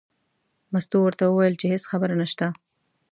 مستو 0.71 0.97
ورته 1.03 1.23
وویل 1.27 1.55
چې 1.61 1.65
هېڅ 1.71 1.83
خبره 1.91 2.13
نشته. 2.21 2.45